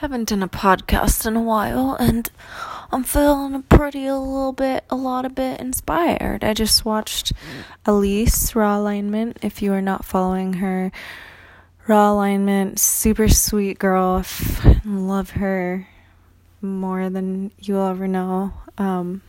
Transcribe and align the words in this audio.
haven't 0.00 0.28
done 0.28 0.44
a 0.44 0.48
podcast 0.48 1.26
in 1.26 1.34
a 1.34 1.42
while 1.42 1.96
and 1.98 2.30
I'm 2.92 3.02
feeling 3.02 3.64
pretty 3.64 4.06
a 4.06 4.16
little 4.16 4.52
bit, 4.52 4.84
a 4.90 4.94
lot 4.94 5.24
of 5.24 5.34
bit 5.34 5.60
inspired. 5.60 6.44
I 6.44 6.54
just 6.54 6.84
watched 6.84 7.32
Elise 7.84 8.54
Raw 8.54 8.78
Alignment. 8.78 9.38
If 9.42 9.60
you 9.60 9.72
are 9.72 9.82
not 9.82 10.04
following 10.04 10.54
her, 10.54 10.92
Raw 11.88 12.12
Alignment, 12.12 12.78
super 12.78 13.28
sweet 13.28 13.80
girl. 13.80 14.24
Love 14.84 15.30
her 15.30 15.88
more 16.62 17.10
than 17.10 17.50
you'll 17.58 17.86
ever 17.86 18.06
know. 18.06 18.52
Um, 18.78 19.22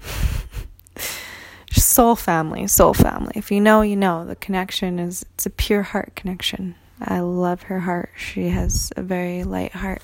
soul 1.71 2.15
family, 2.15 2.67
soul 2.67 2.93
family. 2.93 3.31
If 3.33 3.49
you 3.49 3.59
know, 3.59 3.81
you 3.81 3.95
know. 3.95 4.23
The 4.23 4.35
connection 4.35 4.99
is 4.99 5.25
it's 5.33 5.47
a 5.47 5.49
pure 5.49 5.81
heart 5.81 6.13
connection. 6.15 6.75
I 7.01 7.21
love 7.21 7.63
her 7.63 7.79
heart. 7.79 8.11
She 8.15 8.49
has 8.49 8.93
a 8.95 9.01
very 9.01 9.43
light 9.43 9.71
heart 9.71 10.03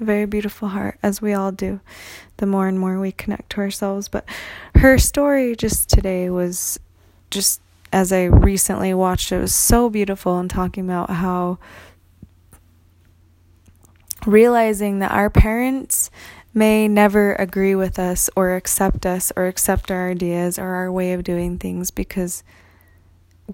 a 0.00 0.04
very 0.04 0.26
beautiful 0.26 0.68
heart, 0.68 0.98
as 1.02 1.20
we 1.20 1.32
all 1.32 1.52
do, 1.52 1.80
the 2.38 2.46
more 2.46 2.68
and 2.68 2.78
more 2.78 2.98
we 2.98 3.12
connect 3.12 3.50
to 3.50 3.58
ourselves. 3.58 4.08
But 4.08 4.24
her 4.76 4.98
story 4.98 5.56
just 5.56 5.88
today 5.88 6.30
was 6.30 6.78
just 7.30 7.60
as 7.92 8.12
I 8.12 8.24
recently 8.24 8.92
watched 8.92 9.32
it 9.32 9.38
was 9.38 9.54
so 9.54 9.88
beautiful 9.88 10.38
and 10.38 10.50
talking 10.50 10.84
about 10.84 11.10
how 11.10 11.58
realizing 14.26 14.98
that 14.98 15.12
our 15.12 15.30
parents 15.30 16.10
may 16.52 16.88
never 16.88 17.34
agree 17.34 17.74
with 17.74 17.98
us 17.98 18.28
or 18.36 18.54
accept 18.56 19.06
us 19.06 19.32
or 19.36 19.46
accept 19.46 19.90
our 19.90 20.10
ideas 20.10 20.58
or 20.58 20.66
our 20.66 20.90
way 20.92 21.12
of 21.12 21.24
doing 21.24 21.56
things 21.56 21.90
because 21.90 22.42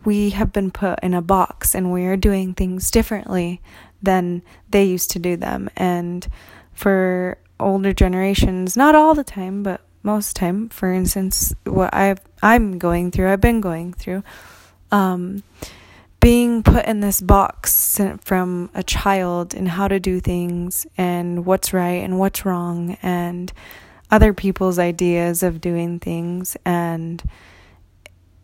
we 0.04 0.30
have 0.30 0.52
been 0.52 0.70
put 0.70 0.98
in 1.02 1.14
a 1.14 1.22
box 1.22 1.74
and 1.74 1.92
we 1.92 2.04
are 2.06 2.16
doing 2.16 2.54
things 2.54 2.90
differently 2.90 3.60
than 4.02 4.42
they 4.70 4.84
used 4.84 5.10
to 5.12 5.18
do 5.18 5.36
them. 5.36 5.70
And 5.76 6.26
for 6.72 7.38
older 7.60 7.92
generations, 7.92 8.77
not 8.77 8.94
all 8.94 9.14
the 9.14 9.24
time, 9.24 9.62
but 9.62 9.80
most 10.02 10.36
time, 10.36 10.69
for 10.69 10.92
instance, 10.92 11.54
what 11.64 11.94
i 11.94 12.16
I'm 12.42 12.78
going 12.78 13.10
through, 13.10 13.32
I've 13.32 13.41
been 13.41 13.60
going 13.60 13.94
through, 13.94 14.22
um, 14.91 15.42
being 16.20 16.62
put 16.62 16.84
in 16.86 17.00
this 17.00 17.20
box 17.20 18.00
from 18.22 18.70
a 18.74 18.82
child 18.82 19.54
and 19.54 19.69
how 19.69 19.88
to 19.88 20.00
do 20.00 20.20
things 20.20 20.86
and 20.97 21.44
what's 21.47 21.72
right 21.72 22.02
and 22.02 22.19
what's 22.19 22.44
wrong 22.44 22.97
and 23.02 23.52
other 24.10 24.32
people's 24.32 24.78
ideas 24.78 25.42
of 25.42 25.60
doing 25.60 25.98
things 25.98 26.56
and 26.64 27.22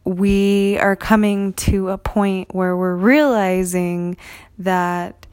we 0.05 0.79
are 0.79 0.97
coming 0.97 1.53
to 1.55 1.91
a 1.91 1.99
point 1.99 2.55
where 2.55 2.77
we're 2.77 2.95
realizing 2.95 4.17
that 4.59 5.27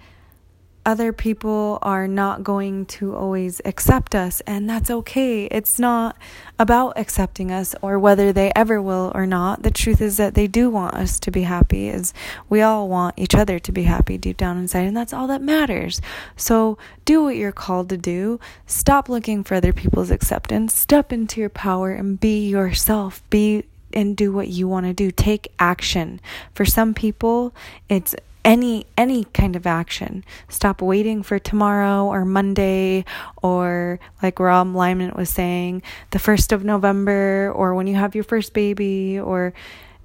other 0.85 1.11
people 1.11 1.79
are 1.81 2.07
not 2.07 2.45
going 2.45 2.85
to 2.85 3.13
always 3.13 3.61
accept 3.65 4.15
us, 4.15 4.39
and 4.47 4.69
that's 4.69 4.89
okay. 4.89 5.43
It's 5.47 5.77
not 5.79 6.15
about 6.57 6.97
accepting 6.97 7.51
us 7.51 7.75
or 7.81 7.99
whether 7.99 8.31
they 8.31 8.53
ever 8.55 8.81
will 8.81 9.11
or 9.13 9.27
not. 9.27 9.63
The 9.63 9.69
truth 9.69 9.99
is 9.99 10.15
that 10.15 10.33
they 10.33 10.47
do 10.47 10.69
want 10.69 10.93
us 10.93 11.19
to 11.19 11.29
be 11.29 11.41
happy, 11.41 11.89
as 11.89 12.13
we 12.47 12.61
all 12.61 12.87
want 12.87 13.15
each 13.17 13.35
other 13.35 13.59
to 13.59 13.71
be 13.73 13.83
happy 13.83 14.17
deep 14.17 14.37
down 14.37 14.57
inside, 14.57 14.87
and 14.87 14.95
that's 14.95 15.11
all 15.11 15.27
that 15.27 15.41
matters. 15.41 15.99
So 16.37 16.77
do 17.03 17.21
what 17.21 17.35
you're 17.35 17.51
called 17.51 17.89
to 17.89 17.97
do. 17.97 18.39
Stop 18.65 19.09
looking 19.09 19.43
for 19.43 19.55
other 19.55 19.73
people's 19.73 20.09
acceptance. 20.09 20.73
Step 20.73 21.11
into 21.11 21.41
your 21.41 21.49
power 21.49 21.91
and 21.91 22.17
be 22.17 22.47
yourself. 22.47 23.21
Be 23.29 23.65
and 23.97 24.15
do 24.15 24.31
what 24.31 24.47
you 24.47 24.67
want 24.67 24.85
to 24.85 24.93
do. 24.93 25.09
Take 25.09 25.51
action. 25.57 26.21
For 26.53 26.65
some 26.65 26.93
people, 26.93 27.53
it's 27.89 28.15
any 28.45 28.85
any 28.95 29.25
kind 29.25 29.55
of 29.55 29.65
action. 29.65 30.23
Stop 30.47 30.83
waiting 30.83 31.23
for 31.23 31.39
tomorrow 31.39 32.05
or 32.05 32.23
Monday 32.23 33.03
or 33.41 33.99
like 34.21 34.39
Raw 34.39 34.61
Alignment 34.61 35.17
was 35.17 35.31
saying, 35.31 35.81
the 36.11 36.19
1st 36.19 36.51
of 36.51 36.63
November 36.63 37.51
or 37.53 37.73
when 37.73 37.87
you 37.87 37.95
have 37.95 38.13
your 38.13 38.23
first 38.23 38.53
baby 38.53 39.19
or 39.19 39.53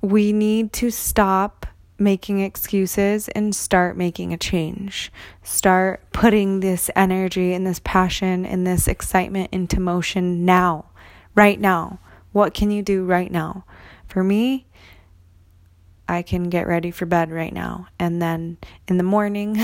we 0.00 0.33
need 0.33 0.72
to 0.72 0.91
stop 0.91 1.66
making 1.99 2.41
excuses 2.41 3.28
and 3.28 3.55
start 3.55 3.97
making 3.97 4.33
a 4.33 4.39
change. 4.39 5.12
Start 5.43 6.00
putting 6.12 6.61
this 6.61 6.91
energy 6.97 7.53
and 7.53 7.66
this 7.66 7.81
passion 7.84 8.47
and 8.47 8.66
this 8.66 8.89
excitement 8.89 9.50
into 9.53 9.78
motion 9.78 10.47
now, 10.47 10.87
right 11.34 11.61
now. 11.61 12.00
What 12.33 12.55
can 12.55 12.71
you 12.71 12.83
do 12.83 13.05
right 13.05 13.31
now? 13.31 13.65
For 14.12 14.23
me, 14.23 14.67
I 16.06 16.21
can 16.21 16.50
get 16.50 16.67
ready 16.67 16.91
for 16.91 17.06
bed 17.06 17.31
right 17.31 17.53
now 17.53 17.87
and 17.99 18.21
then 18.21 18.59
in 18.87 18.99
the 18.99 19.03
morning 19.03 19.59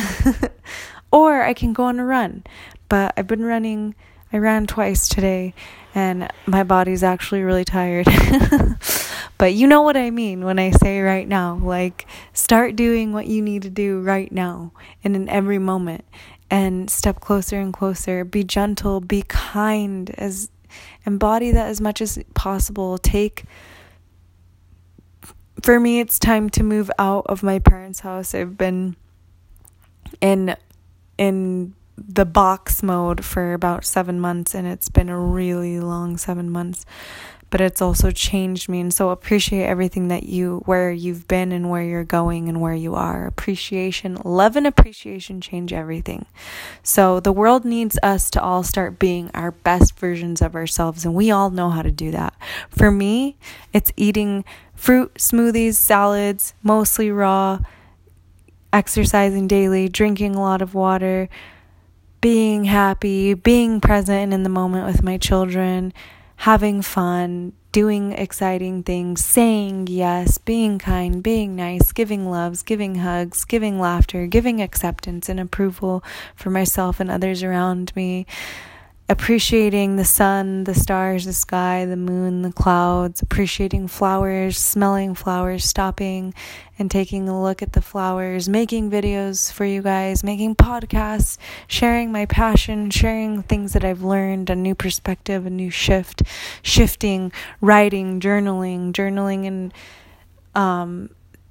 or 1.12 1.42
I 1.42 1.52
can 1.52 1.74
go 1.74 1.84
on 1.84 1.98
a 1.98 2.04
run. 2.06 2.44
But 2.88 3.12
I've 3.18 3.26
been 3.26 3.44
running 3.44 3.94
I 4.32 4.38
ran 4.38 4.66
twice 4.66 5.06
today 5.06 5.52
and 5.94 6.32
my 6.46 6.62
body's 6.62 7.02
actually 7.02 7.42
really 7.42 7.66
tired. 7.66 8.06
but 9.38 9.52
you 9.52 9.66
know 9.66 9.82
what 9.82 9.98
I 9.98 10.08
mean 10.08 10.46
when 10.46 10.58
I 10.58 10.70
say 10.70 11.02
right 11.02 11.28
now, 11.28 11.60
like 11.62 12.06
start 12.32 12.74
doing 12.74 13.12
what 13.12 13.26
you 13.26 13.42
need 13.42 13.60
to 13.64 13.70
do 13.70 14.00
right 14.00 14.32
now 14.32 14.72
and 15.04 15.14
in 15.14 15.28
every 15.28 15.58
moment 15.58 16.06
and 16.50 16.88
step 16.88 17.20
closer 17.20 17.60
and 17.60 17.74
closer. 17.74 18.24
Be 18.24 18.44
gentle, 18.44 19.02
be 19.02 19.24
kind 19.28 20.08
as 20.16 20.48
embody 21.04 21.50
that 21.50 21.68
as 21.68 21.82
much 21.82 22.00
as 22.00 22.18
possible. 22.32 22.96
Take 22.96 23.44
for 25.62 25.78
me, 25.80 26.00
it's 26.00 26.18
time 26.18 26.50
to 26.50 26.62
move 26.62 26.90
out 26.98 27.26
of 27.26 27.42
my 27.42 27.58
parents' 27.58 28.00
house. 28.00 28.34
I've 28.34 28.56
been 28.56 28.96
in 30.20 30.56
in 31.16 31.74
the 31.96 32.24
box 32.24 32.82
mode 32.82 33.24
for 33.24 33.52
about 33.54 33.84
seven 33.84 34.20
months, 34.20 34.54
and 34.54 34.66
it's 34.66 34.88
been 34.88 35.08
a 35.08 35.18
really 35.18 35.80
long 35.80 36.16
seven 36.16 36.50
months. 36.50 36.86
But 37.50 37.62
it's 37.62 37.80
also 37.80 38.10
changed 38.10 38.68
me, 38.68 38.78
and 38.80 38.92
so 38.92 39.08
appreciate 39.08 39.64
everything 39.64 40.08
that 40.08 40.24
you, 40.24 40.62
where 40.66 40.90
you've 40.90 41.26
been, 41.28 41.50
and 41.50 41.70
where 41.70 41.82
you're 41.82 42.04
going, 42.04 42.46
and 42.48 42.60
where 42.60 42.74
you 42.74 42.94
are. 42.94 43.26
Appreciation, 43.26 44.18
love, 44.22 44.54
and 44.54 44.66
appreciation 44.66 45.40
change 45.40 45.72
everything. 45.72 46.26
So 46.82 47.20
the 47.20 47.32
world 47.32 47.64
needs 47.64 47.98
us 48.02 48.28
to 48.32 48.42
all 48.42 48.62
start 48.62 48.98
being 48.98 49.30
our 49.32 49.52
best 49.52 49.98
versions 49.98 50.42
of 50.42 50.54
ourselves, 50.54 51.06
and 51.06 51.14
we 51.14 51.30
all 51.30 51.48
know 51.48 51.70
how 51.70 51.80
to 51.80 51.90
do 51.90 52.10
that. 52.10 52.34
For 52.68 52.90
me, 52.90 53.38
it's 53.72 53.92
eating 53.96 54.44
fruit, 54.74 55.14
smoothies, 55.14 55.74
salads, 55.74 56.52
mostly 56.62 57.10
raw, 57.10 57.60
exercising 58.74 59.48
daily, 59.48 59.88
drinking 59.88 60.34
a 60.34 60.40
lot 60.42 60.60
of 60.60 60.74
water, 60.74 61.30
being 62.20 62.64
happy, 62.64 63.32
being 63.32 63.80
present 63.80 64.34
in 64.34 64.42
the 64.42 64.50
moment 64.50 64.84
with 64.86 65.02
my 65.02 65.16
children, 65.16 65.94
having 66.38 66.82
fun, 66.82 67.52
doing 67.72 68.12
exciting 68.12 68.82
things, 68.82 69.24
saying 69.24 69.88
yes, 69.88 70.38
being 70.38 70.78
kind, 70.78 71.22
being 71.22 71.56
nice, 71.56 71.92
giving 71.92 72.30
loves, 72.30 72.62
giving 72.62 72.96
hugs, 72.96 73.44
giving 73.44 73.80
laughter, 73.80 74.26
giving 74.26 74.62
acceptance 74.62 75.28
and 75.28 75.40
approval 75.40 76.02
for 76.36 76.50
myself 76.50 77.00
and 77.00 77.10
others 77.10 77.42
around 77.42 77.94
me 77.96 78.24
appreciating 79.10 79.96
the 79.96 80.04
sun, 80.04 80.64
the 80.64 80.74
stars, 80.74 81.24
the 81.24 81.32
sky, 81.32 81.86
the 81.86 81.96
moon, 81.96 82.42
the 82.42 82.52
clouds, 82.52 83.22
appreciating 83.22 83.88
flowers, 83.88 84.58
smelling 84.58 85.14
flowers, 85.14 85.64
stopping 85.64 86.34
and 86.78 86.90
taking 86.90 87.28
a 87.28 87.42
look 87.42 87.62
at 87.62 87.72
the 87.72 87.80
flowers, 87.80 88.48
making 88.48 88.90
videos 88.90 89.50
for 89.50 89.64
you 89.64 89.80
guys, 89.82 90.22
making 90.22 90.54
podcasts, 90.54 91.38
sharing 91.66 92.12
my 92.12 92.26
passion, 92.26 92.90
sharing 92.90 93.42
things 93.42 93.72
that 93.72 93.84
I've 93.84 94.02
learned, 94.02 94.50
a 94.50 94.54
new 94.54 94.74
perspective, 94.74 95.46
a 95.46 95.50
new 95.50 95.70
shift, 95.70 96.22
shifting, 96.62 97.32
writing, 97.62 98.20
journaling, 98.20 98.92
journaling 98.92 99.46
and 99.46 99.72
um 100.54 101.10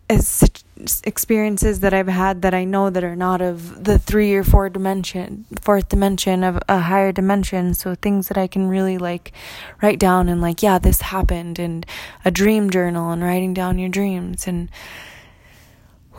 experiences 0.09 1.81
that 1.81 1.93
I've 1.93 2.07
had 2.07 2.41
that 2.41 2.53
I 2.53 2.63
know 2.63 2.89
that 2.89 3.03
are 3.03 3.15
not 3.15 3.41
of 3.41 3.83
the 3.83 3.99
three 3.99 4.33
or 4.35 4.43
four 4.43 4.69
dimension, 4.69 5.45
fourth 5.61 5.89
dimension 5.89 6.43
of 6.43 6.59
a 6.69 6.79
higher 6.79 7.11
dimension. 7.11 7.73
So 7.73 7.95
things 7.95 8.27
that 8.29 8.37
I 8.37 8.47
can 8.47 8.67
really 8.67 8.97
like 8.97 9.33
write 9.81 9.99
down 9.99 10.29
and 10.29 10.41
like, 10.41 10.63
yeah, 10.63 10.79
this 10.79 11.01
happened, 11.01 11.59
and 11.59 11.85
a 12.23 12.31
dream 12.31 12.69
journal 12.69 13.11
and 13.11 13.21
writing 13.21 13.53
down 13.53 13.79
your 13.79 13.89
dreams 13.89 14.47
and 14.47 14.69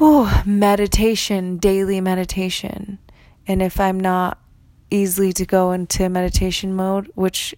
oh, 0.01 0.43
meditation, 0.45 1.57
daily 1.57 2.01
meditation. 2.01 2.99
And 3.47 3.63
if 3.63 3.81
I'm 3.81 3.99
not 3.99 4.39
easily 4.91 5.33
to 5.33 5.47
go 5.47 5.73
into 5.73 6.09
meditation 6.09 6.75
mode, 6.75 7.11
which 7.15 7.55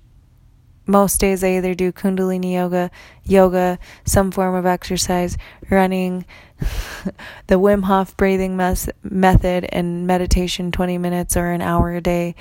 most 0.90 1.20
days 1.20 1.42
I 1.44 1.56
either 1.56 1.74
do 1.74 1.92
Kundalini 1.92 2.52
yoga, 2.54 2.90
yoga, 3.24 3.78
some 4.04 4.30
form 4.30 4.54
of 4.54 4.66
exercise, 4.66 5.38
running, 5.70 6.24
the 7.46 7.54
Wim 7.56 7.84
Hof 7.84 8.16
breathing 8.16 8.56
mes- 8.56 8.88
method, 9.02 9.66
and 9.70 10.06
meditation 10.06 10.72
20 10.72 10.98
minutes 10.98 11.36
or 11.36 11.50
an 11.50 11.62
hour 11.62 11.92
a 11.94 12.00
day. 12.00 12.34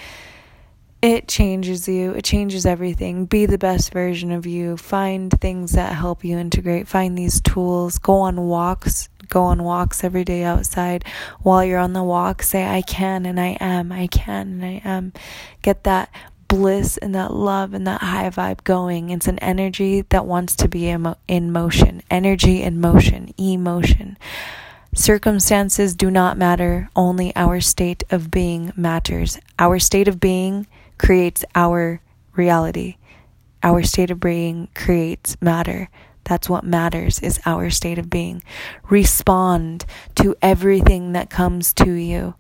it 1.02 1.28
changes 1.30 1.88
you. 1.88 2.12
It 2.12 2.26
changes 2.26 2.66
everything. 2.66 3.26
Be 3.26 3.46
the 3.46 3.58
best 3.58 3.94
version 3.94 4.32
of 4.32 4.46
you. 4.46 4.76
Find 4.76 5.32
things 5.40 5.72
that 5.74 5.94
help 5.94 6.26
you 6.26 6.38
integrate. 6.38 6.88
Find 6.88 7.18
these 7.18 7.40
tools. 7.42 7.98
Go 7.98 8.16
on 8.16 8.48
walks. 8.48 9.08
Go 9.30 9.44
on 9.44 9.64
walks 9.64 10.04
every 10.04 10.26
day 10.26 10.44
outside. 10.44 11.06
While 11.42 11.64
you're 11.64 11.80
on 11.80 11.94
the 11.94 12.04
walk, 12.04 12.44
say, 12.44 12.66
I 12.68 12.82
can 12.82 13.26
and 13.26 13.40
I 13.40 13.56
am. 13.62 13.92
I 13.92 14.08
can 14.08 14.62
and 14.62 14.66
I 14.66 14.82
am. 14.84 15.14
Get 15.62 15.84
that 15.86 16.10
bliss 16.50 16.98
and 16.98 17.16
that 17.16 17.34
love 17.34 17.74
and 17.74 17.88
that 17.88 18.02
high 18.02 18.30
vibe 18.30 18.66
going. 18.66 19.10
It's 19.12 19.28
an 19.28 19.40
energy 19.40 20.02
that 20.10 20.26
wants 20.26 20.58
to 20.58 20.68
be 20.68 20.90
in 20.90 21.52
motion. 21.54 22.04
Energy 22.12 22.62
in 22.62 22.82
motion. 22.82 23.34
Emotion. 23.38 24.18
Circumstances 24.94 25.96
do 25.96 26.12
not 26.12 26.38
matter, 26.38 26.90
only 26.96 27.34
our 27.36 27.62
state 27.62 28.04
of 28.10 28.32
being 28.32 28.74
matters. 28.76 29.40
Our 29.58 29.80
state 29.80 30.08
of 30.10 30.20
being 30.20 30.68
creates 30.98 31.46
our 31.56 32.02
reality. 32.36 32.98
Our 33.64 33.84
state 33.84 34.10
of 34.10 34.20
being 34.20 34.68
creates 34.74 35.38
matter. 35.42 35.90
That's 36.24 36.50
what 36.50 36.64
matters 36.64 37.20
is 37.20 37.40
our 37.46 37.70
state 37.70 38.00
of 38.00 38.10
being. 38.10 38.44
Respond 38.90 39.86
to 40.16 40.36
everything 40.42 41.14
that 41.14 41.30
comes 41.30 41.72
to 41.74 41.92
you. 41.92 42.34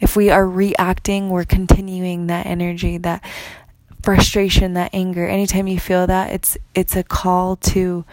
If 0.00 0.16
we 0.16 0.30
are 0.30 0.46
reacting, 0.48 1.30
we're 1.30 1.44
continuing 1.44 2.26
that 2.26 2.46
energy, 2.46 2.98
that 2.98 3.24
frustration, 4.02 4.74
that 4.74 4.90
anger. 4.92 5.26
Anytime 5.26 5.66
you 5.66 5.80
feel 5.80 6.06
that, 6.06 6.32
it's 6.32 6.56
it's 6.74 6.96
a 6.96 7.02
call 7.02 7.56
to 7.56 8.04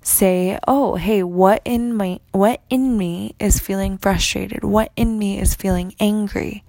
say, 0.00 0.58
"Oh, 0.68 0.94
hey, 0.96 1.22
what 1.22 1.60
in 1.64 1.94
my 1.94 2.20
what 2.32 2.60
in 2.70 2.96
me 2.96 3.34
is 3.38 3.58
feeling 3.58 3.98
frustrated? 3.98 4.62
What 4.62 4.92
in 4.96 5.18
me 5.18 5.38
is 5.38 5.54
feeling 5.54 5.94
angry?" 5.98 6.64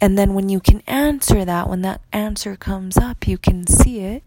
And 0.00 0.18
then 0.18 0.34
when 0.34 0.48
you 0.48 0.60
can 0.60 0.82
answer 0.86 1.44
that, 1.44 1.68
when 1.68 1.82
that 1.82 2.00
answer 2.12 2.56
comes 2.56 2.96
up, 2.96 3.28
you 3.28 3.38
can 3.38 3.66
see 3.66 4.00
it. 4.00 4.22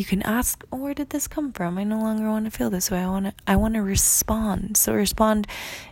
You 0.00 0.06
can 0.06 0.22
ask, 0.22 0.64
oh, 0.72 0.78
"Where 0.78 0.94
did 0.94 1.10
this 1.10 1.28
come 1.28 1.52
from? 1.52 1.76
I 1.76 1.84
no 1.84 1.98
longer 1.98 2.30
want 2.30 2.46
to 2.46 2.50
feel 2.50 2.70
this 2.70 2.90
way. 2.90 3.00
I 3.00 3.06
want 3.10 3.26
to 3.26 3.34
I 3.46 3.54
want 3.54 3.74
to 3.74 3.82
respond." 3.82 4.78
So 4.78 4.94
respond 4.94 5.46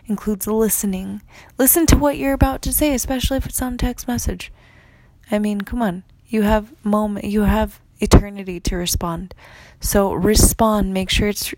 includes 0.07 0.47
listening. 0.47 1.21
Listen 1.59 1.85
to 1.85 1.95
what 1.95 2.17
you're 2.17 2.33
about 2.33 2.63
to 2.63 2.73
say, 2.73 2.95
especially 2.95 3.37
if 3.37 3.45
it's 3.45 3.61
on 3.61 3.77
text 3.77 4.07
message. 4.07 4.51
I 5.29 5.37
mean, 5.37 5.61
come 5.61 5.83
on. 5.83 6.01
You 6.27 6.41
have 6.41 6.73
moment, 6.83 7.25
you 7.25 7.41
have 7.41 7.81
eternity 7.99 8.59
to 8.61 8.77
respond. 8.77 9.35
So 9.79 10.11
respond, 10.13 10.91
make 10.91 11.11
sure 11.11 11.27
it's 11.27 11.53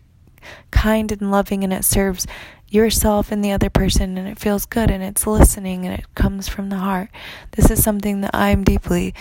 kind 0.71 1.09
and 1.09 1.31
loving 1.31 1.63
and 1.63 1.71
it 1.71 1.85
serves 1.85 2.27
yourself 2.67 3.31
and 3.31 3.45
the 3.45 3.53
other 3.53 3.69
person 3.69 4.17
and 4.17 4.27
it 4.27 4.37
feels 4.37 4.65
good 4.65 4.91
and 4.91 5.01
it's 5.01 5.25
listening 5.25 5.85
and 5.85 5.97
it 5.97 6.15
comes 6.15 6.49
from 6.49 6.67
the 6.67 6.79
heart. 6.79 7.11
This 7.51 7.71
is 7.71 7.81
something 7.81 8.19
that 8.19 8.35
I'm 8.35 8.65
deeply 8.65 9.13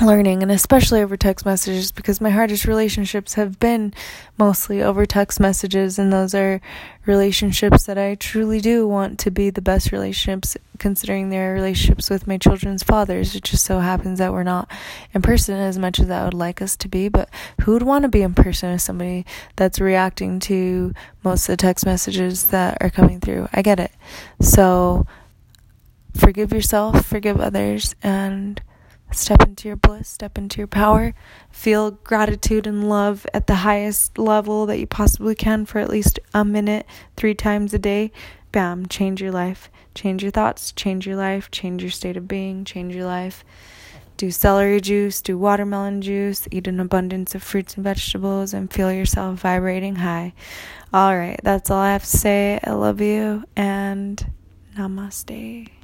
learning 0.00 0.42
and 0.42 0.52
especially 0.52 1.00
over 1.00 1.16
text 1.16 1.46
messages 1.46 1.90
because 1.90 2.20
my 2.20 2.28
hardest 2.28 2.66
relationships 2.66 3.34
have 3.34 3.58
been 3.58 3.94
mostly 4.36 4.82
over 4.82 5.06
text 5.06 5.40
messages 5.40 5.98
and 5.98 6.12
those 6.12 6.34
are 6.34 6.60
relationships 7.06 7.86
that 7.86 7.96
I 7.96 8.14
truly 8.14 8.60
do 8.60 8.86
want 8.86 9.18
to 9.20 9.30
be 9.30 9.48
the 9.48 9.62
best 9.62 9.92
relationships 9.92 10.56
considering 10.78 11.30
their 11.30 11.54
relationships 11.54 12.10
with 12.10 12.26
my 12.26 12.36
children's 12.36 12.82
fathers. 12.82 13.34
It 13.34 13.44
just 13.44 13.64
so 13.64 13.78
happens 13.78 14.18
that 14.18 14.32
we're 14.32 14.42
not 14.42 14.70
in 15.14 15.22
person 15.22 15.54
as 15.54 15.78
much 15.78 15.98
as 15.98 16.10
I 16.10 16.24
would 16.24 16.34
like 16.34 16.60
us 16.60 16.76
to 16.76 16.88
be 16.88 17.08
but 17.08 17.30
who 17.62 17.72
would 17.72 17.82
want 17.82 18.02
to 18.02 18.08
be 18.08 18.20
in 18.20 18.34
person 18.34 18.72
with 18.72 18.82
somebody 18.82 19.24
that's 19.56 19.80
reacting 19.80 20.40
to 20.40 20.92
most 21.24 21.48
of 21.48 21.54
the 21.54 21.56
text 21.56 21.86
messages 21.86 22.48
that 22.48 22.76
are 22.82 22.90
coming 22.90 23.18
through? 23.18 23.48
I 23.54 23.62
get 23.62 23.80
it. 23.80 23.92
So 24.42 25.06
forgive 26.14 26.50
yourself 26.50 27.04
forgive 27.04 27.38
others 27.38 27.94
and 28.02 28.60
Step 29.12 29.42
into 29.42 29.68
your 29.68 29.76
bliss, 29.76 30.08
step 30.08 30.36
into 30.36 30.58
your 30.58 30.66
power, 30.66 31.14
feel 31.50 31.92
gratitude 31.92 32.66
and 32.66 32.88
love 32.88 33.26
at 33.32 33.46
the 33.46 33.56
highest 33.56 34.18
level 34.18 34.66
that 34.66 34.78
you 34.78 34.86
possibly 34.86 35.34
can 35.34 35.64
for 35.64 35.78
at 35.78 35.88
least 35.88 36.18
a 36.34 36.44
minute, 36.44 36.84
three 37.16 37.34
times 37.34 37.72
a 37.72 37.78
day. 37.78 38.12
Bam, 38.52 38.86
change 38.86 39.22
your 39.22 39.32
life, 39.32 39.70
change 39.94 40.22
your 40.22 40.32
thoughts, 40.32 40.72
change 40.72 41.06
your 41.06 41.16
life, 41.16 41.50
change 41.50 41.82
your 41.82 41.90
state 41.90 42.16
of 42.16 42.28
being, 42.28 42.64
change 42.64 42.94
your 42.94 43.06
life. 43.06 43.44
Do 44.16 44.30
celery 44.30 44.80
juice, 44.80 45.20
do 45.20 45.36
watermelon 45.36 46.00
juice, 46.00 46.48
eat 46.50 46.66
an 46.66 46.80
abundance 46.80 47.34
of 47.34 47.42
fruits 47.42 47.74
and 47.74 47.84
vegetables, 47.84 48.54
and 48.54 48.72
feel 48.72 48.90
yourself 48.90 49.40
vibrating 49.40 49.96
high. 49.96 50.32
All 50.92 51.16
right, 51.16 51.38
that's 51.42 51.70
all 51.70 51.78
I 51.78 51.92
have 51.92 52.04
to 52.04 52.16
say. 52.16 52.58
I 52.64 52.72
love 52.72 53.00
you 53.00 53.44
and 53.56 54.32
namaste. 54.74 55.75